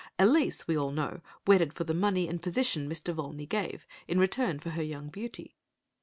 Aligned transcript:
Elise, 0.17 0.67
we 0.67 0.75
all 0.75 0.89
know, 0.89 1.21
wedded 1.45 1.73
for 1.73 1.83
the 1.83 1.93
money 1.93 2.27
and 2.27 2.41
position 2.41 2.89
Mr. 2.89 3.13
Volney 3.13 3.45
gave, 3.45 3.85
in 4.07 4.17
return 4.19 4.57
for 4.59 4.71
her 4.71 4.81
young 4.81 5.09
beauty. 5.09 5.55